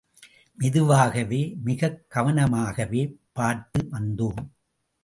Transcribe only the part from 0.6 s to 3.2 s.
மெதுவாகவே, மிகக் கவனமாகவே